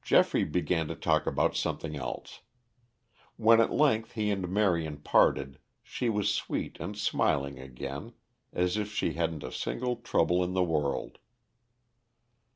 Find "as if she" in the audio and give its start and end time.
8.52-9.14